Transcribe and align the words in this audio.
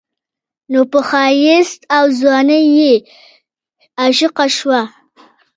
نو 0.71 0.81
پۀ 0.91 0.99
ښايست 1.07 1.79
او 1.97 2.05
ځوانۍ 2.19 2.63
يې 2.77 2.93
عاشقه 4.01 4.45
شوه 4.57 4.81